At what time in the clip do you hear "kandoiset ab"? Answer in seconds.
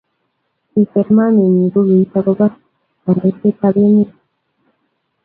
3.03-3.75